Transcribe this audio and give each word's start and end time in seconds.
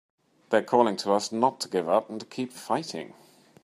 They're 0.49 0.63
calling 0.63 0.95
to 0.97 1.11
us 1.11 1.31
not 1.31 1.59
to 1.59 1.69
give 1.69 1.87
up 1.87 2.09
and 2.09 2.19
to 2.19 2.25
keep 2.25 2.49
on 2.49 2.57
fighting! 2.57 3.13